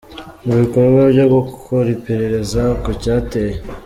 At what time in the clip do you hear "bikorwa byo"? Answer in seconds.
0.61-1.25